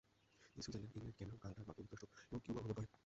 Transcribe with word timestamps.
তিনি 0.51 0.61
Switzerland, 0.63 0.93
England, 0.97 1.15
Cameroon, 1.17 1.39
Canada, 1.43 1.61
মার্কিন 1.67 1.85
যুক্তরাষ্ট্র 1.91 2.19
এবং 2.29 2.39
কিউবা 2.43 2.61
ভ্রমণ 2.63 2.75
করেন। 2.77 2.91